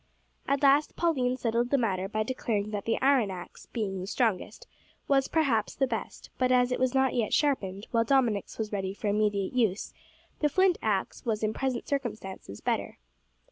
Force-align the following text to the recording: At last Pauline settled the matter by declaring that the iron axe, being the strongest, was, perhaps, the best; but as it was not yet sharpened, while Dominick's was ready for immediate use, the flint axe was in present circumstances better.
At 0.47 0.63
last 0.63 0.95
Pauline 0.95 1.37
settled 1.37 1.69
the 1.69 1.77
matter 1.77 2.07
by 2.09 2.23
declaring 2.23 2.71
that 2.71 2.85
the 2.85 2.99
iron 3.03 3.29
axe, 3.29 3.67
being 3.67 3.99
the 3.99 4.07
strongest, 4.07 4.65
was, 5.07 5.27
perhaps, 5.27 5.75
the 5.75 5.85
best; 5.85 6.31
but 6.39 6.51
as 6.51 6.71
it 6.71 6.79
was 6.79 6.95
not 6.95 7.13
yet 7.13 7.35
sharpened, 7.35 7.85
while 7.91 8.03
Dominick's 8.03 8.57
was 8.57 8.71
ready 8.71 8.95
for 8.95 9.09
immediate 9.09 9.53
use, 9.53 9.93
the 10.39 10.49
flint 10.49 10.79
axe 10.81 11.23
was 11.23 11.43
in 11.43 11.53
present 11.53 11.87
circumstances 11.87 12.61
better. 12.61 12.97